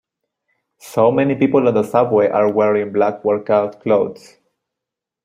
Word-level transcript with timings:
So 0.79 1.11
many 1.11 1.35
people 1.35 1.67
on 1.67 1.75
the 1.75 1.83
subway 1.83 2.27
are 2.27 2.49
wearing 2.51 2.91
black 2.91 3.23
workout 3.23 3.81
clothes. 3.81 4.37